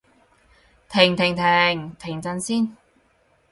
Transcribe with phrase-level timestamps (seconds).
[0.89, 1.95] 停停停！
[1.99, 2.75] 停陣先